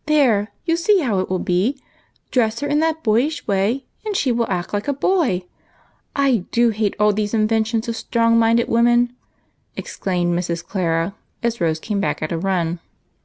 "There! 0.06 0.48
you 0.64 0.76
see 0.76 0.98
how 0.98 1.20
it 1.20 1.30
will 1.30 1.38
be; 1.38 1.80
dress 2.32 2.58
her 2.58 2.66
in 2.66 2.80
that 2.80 3.04
boyish 3.04 3.46
way 3.46 3.84
and 4.04 4.16
she 4.16 4.32
will 4.32 4.50
act 4.50 4.72
like 4.72 4.88
a 4.88 4.92
boy. 4.92 5.44
I 6.16 6.38
do 6.50 6.70
hate 6.70 6.96
all 6.98 7.12
these 7.12 7.32
inventions 7.32 7.88
of 7.88 7.94
strong 7.94 8.36
minded 8.36 8.66
women!" 8.68 9.12
exclaimed 9.76 10.36
Mrs. 10.36 10.66
Clara, 10.66 11.14
as 11.40 11.60
Rose 11.60 11.78
came 11.78 12.00
back 12.00 12.20
at 12.20 12.32
a 12.32 12.36
run. 12.36 12.80